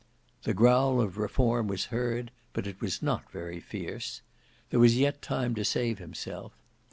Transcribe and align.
The 0.45 0.55
growl 0.55 0.99
of 0.99 1.19
reform 1.19 1.67
was 1.67 1.85
heard 1.93 2.31
but 2.53 2.65
it 2.65 2.81
was 2.81 3.03
not 3.03 3.29
very 3.31 3.59
fierce. 3.59 4.21
There 4.71 4.79
was 4.79 4.97
yet 4.97 5.21
time 5.21 5.53
to 5.53 5.63
save 5.63 5.99
himself. 5.99 6.53